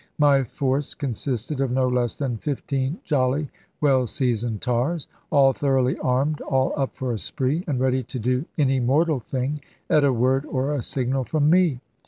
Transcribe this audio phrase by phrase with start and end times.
[0.17, 3.49] My force consisted of no less than fifteen jolly
[3.81, 8.45] well seasoned tars, all thoroughly armed, all up for a spree, and ready to do
[8.57, 9.61] any mortal thing
[9.91, 11.81] at a word or a signal from me.